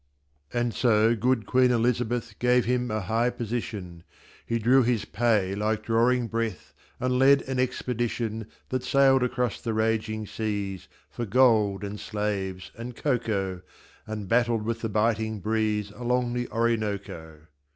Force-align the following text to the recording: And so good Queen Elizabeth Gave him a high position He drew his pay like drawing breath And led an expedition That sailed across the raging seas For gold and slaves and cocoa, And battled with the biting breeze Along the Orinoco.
And 0.51 0.73
so 0.73 1.15
good 1.15 1.45
Queen 1.45 1.69
Elizabeth 1.69 2.39
Gave 2.39 2.65
him 2.65 2.89
a 2.89 3.01
high 3.01 3.29
position 3.29 4.01
He 4.47 4.57
drew 4.57 4.81
his 4.81 5.05
pay 5.05 5.53
like 5.53 5.83
drawing 5.83 6.25
breath 6.25 6.73
And 6.99 7.19
led 7.19 7.43
an 7.43 7.59
expedition 7.59 8.47
That 8.69 8.83
sailed 8.83 9.21
across 9.21 9.61
the 9.61 9.75
raging 9.75 10.25
seas 10.25 10.87
For 11.11 11.27
gold 11.27 11.83
and 11.83 11.99
slaves 11.99 12.71
and 12.75 12.95
cocoa, 12.95 13.61
And 14.07 14.27
battled 14.27 14.63
with 14.63 14.81
the 14.81 14.89
biting 14.89 15.39
breeze 15.39 15.91
Along 15.91 16.33
the 16.33 16.47
Orinoco. 16.49 17.41